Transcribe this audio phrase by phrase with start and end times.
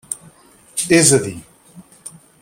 [0.97, 1.35] És a dir: